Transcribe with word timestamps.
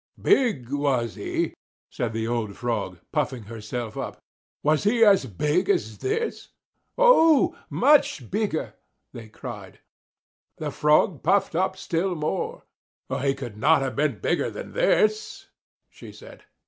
"Big, 0.19 0.67
was 0.73 1.13
he!" 1.13 1.53
said 1.91 2.11
the 2.11 2.27
old 2.27 2.57
Frog, 2.57 2.97
puffing 3.11 3.43
herself 3.43 3.95
up. 3.95 4.17
"Was 4.63 4.83
he 4.83 5.05
as 5.05 5.27
big 5.27 5.69
as 5.69 5.99
this?" 5.99 6.49
"Oh, 6.97 7.55
much 7.69 8.31
bigger!" 8.31 8.73
they 9.13 9.27
cried. 9.29 9.77
The 10.57 10.71
Frog 10.71 11.21
puffed 11.21 11.53
up 11.53 11.77
still 11.77 12.15
more. 12.15 12.65
"He 13.21 13.35
could 13.35 13.57
not 13.57 13.83
have 13.83 13.95
been 13.95 14.17
bigger 14.17 14.49
than 14.49 14.73
this," 14.73 15.49
she 15.87 16.11
said. 16.11 16.45